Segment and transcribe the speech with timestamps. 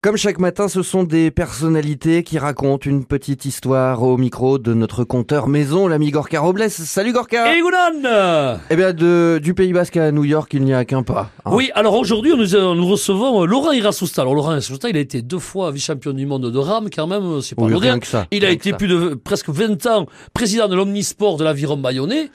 [0.00, 4.72] Comme chaque matin, ce sont des personnalités qui racontent une petite histoire au micro de
[4.72, 6.70] notre compteur maison, l'ami Gorka Robles.
[6.70, 10.72] Salut Gorka Et Gounan Eh bien, de, du Pays Basque à New York, il n'y
[10.72, 11.32] a qu'un pas.
[11.44, 11.50] hein.
[11.52, 14.22] Oui, alors aujourd'hui, nous, euh, nous recevons euh, Laurent Irasusta.
[14.22, 17.24] Alors, Laurent Irasusta, il a été deux fois vice-champion du monde de rame, quand même,
[17.24, 18.24] euh, c'est pas Oui, rien que ça.
[18.30, 22.30] Il a été plus de presque 20 ans président de l'Omnisport de l'Aviron Bayonnais.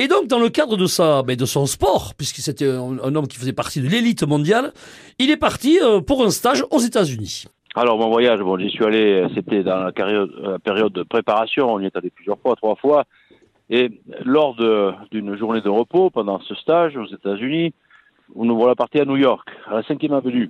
[0.00, 3.52] Et donc, dans le cadre de de son sport, puisque c'était un, homme qui faisait
[3.52, 4.72] partie de l'élite mondiale,
[5.18, 7.44] il est parti euh, pour un stage aux États-Unis.
[7.74, 11.84] Alors mon voyage, bon, j'y suis allé, c'était dans la période, de préparation, on y
[11.84, 13.04] est allé plusieurs fois, trois fois.
[13.68, 13.90] Et
[14.24, 14.56] lors
[15.12, 17.74] d'une journée de repos, pendant ce stage aux États-Unis,
[18.34, 20.48] nous voilà partis à New York, à la 5e avenue.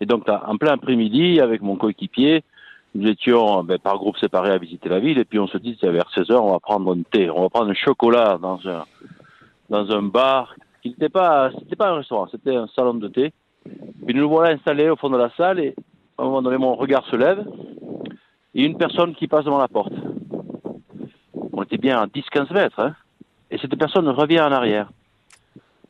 [0.00, 2.42] Et donc en plein après-midi, avec mon coéquipier,
[2.96, 5.78] nous étions ben, par groupe séparés à visiter la ville, et puis on se dit,
[5.82, 8.84] vers 16 heures, on va prendre un thé, on va prendre un chocolat dans un,
[9.68, 13.32] dans un bar, qui n'était pas, c'était pas un restaurant, c'était un salon de thé.
[14.06, 15.74] Puis nous voilà installés au fond de la salle, et
[16.16, 17.44] à un moment donné, mon regard se lève
[18.54, 19.92] et une personne qui passe devant la porte.
[21.52, 22.94] On était bien à 10-15 mètres, hein,
[23.50, 24.90] et cette personne revient en arrière.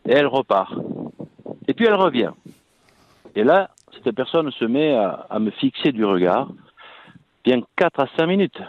[0.09, 0.73] Et elle repart.
[1.69, 2.31] Et puis elle revient.
[3.35, 6.49] Et là, cette personne se met à me fixer du regard,
[7.47, 8.61] bien 4 à 5 minutes.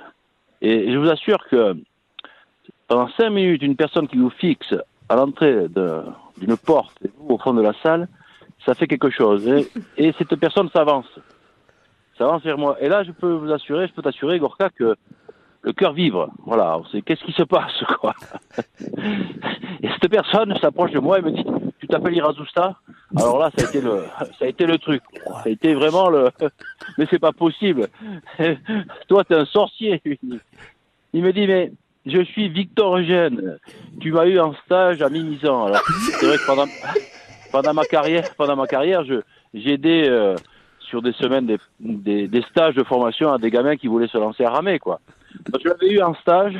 [0.61, 1.75] Et je vous assure que
[2.88, 4.75] pendant 5 minutes, une personne qui vous fixe
[5.09, 5.67] à l'entrée
[6.38, 8.08] d'une porte et vous au fond de la salle,
[8.66, 9.47] ça fait quelque chose.
[9.47, 11.08] Et, et cette personne s'avance.
[12.17, 12.78] S'avance vers moi.
[12.80, 14.95] Et là, je peux vous assurer, je peux t'assurer, Gorka, que
[15.64, 16.30] le cœur vibre.
[16.45, 18.14] Voilà, sait qu'est-ce qui se passe, quoi.
[19.81, 21.45] Et cette personne s'approche de moi et me dit
[21.80, 22.75] Tu t'appelles Irazusta
[23.16, 24.03] Alors là, ça a été le,
[24.38, 25.02] ça a été le truc.
[25.25, 26.30] Ça a été vraiment le.
[26.97, 27.88] Mais c'est pas possible.
[29.08, 30.02] Toi, t'es un sorcier.
[31.13, 31.72] Il me dit Mais
[32.05, 33.59] je suis Victor Eugène.
[34.02, 35.67] Tu m'as eu en stage à Mimizan.
[35.67, 35.83] Alors,
[36.19, 36.66] c'est vrai que pendant,
[37.52, 39.22] pendant ma carrière, pendant ma carrière, je,
[39.53, 40.35] j'ai aidé euh,
[40.80, 44.17] sur des semaines des, des, des stages de formation à des gamins qui voulaient se
[44.17, 45.00] lancer à ramer, quoi.
[45.50, 46.55] Donc, je l'avais eu en stage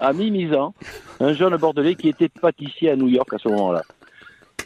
[0.00, 0.74] à Mimizan,
[1.20, 3.82] un jeune bordelais qui était pâtissier à New York à ce moment-là.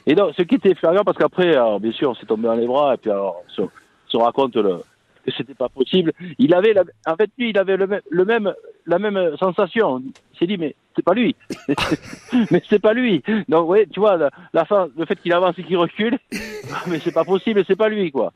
[0.07, 2.67] Et donc, ce qui était flagrant, parce qu'après, bien sûr, on s'est tombé dans les
[2.67, 3.69] bras, et puis alors, on
[4.09, 4.79] se, raconte le,
[5.25, 6.13] que c'était pas possible.
[6.39, 8.55] Il avait, la, en fait, lui, il avait le même, le même,
[8.87, 10.03] la même sensation.
[10.35, 11.37] Il s'est dit, mais c'est pas lui.
[12.51, 13.23] mais c'est pas lui.
[13.49, 16.19] Donc, oui, tu vois, la, fin, le fait qu'il avance et qu'il recule,
[16.89, 18.33] mais c'est pas possible, c'est pas lui, quoi.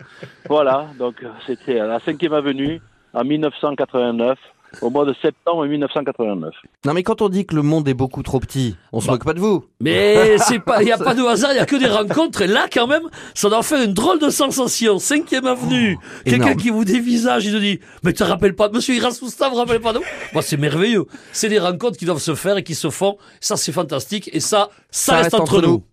[0.49, 2.81] Voilà, donc c'était la 5e avenue,
[3.13, 4.39] en 1989,
[4.83, 6.53] au mois de septembre 1989.
[6.85, 9.12] Non, mais quand on dit que le monde est beaucoup trop petit, on se Bah.
[9.12, 9.65] moque pas de vous.
[9.81, 12.43] Mais c'est pas, il y a pas de hasard, il y a que des rencontres.
[12.43, 14.99] Et là, quand même, ça doit faire une drôle de sensation.
[14.99, 16.57] Cinquième avenue, quelqu'un énorme.
[16.61, 19.57] qui vous dévisage, il te dit, mais tu te rappelles pas de Monsieur Irasusta, vous
[19.57, 21.07] rappelez pas de moi Moi, c'est merveilleux.
[21.33, 23.17] C'est des rencontres qui doivent se faire et qui se font.
[23.41, 24.29] Ça, c'est fantastique.
[24.33, 25.84] Et ça, ça, reste, entre nous.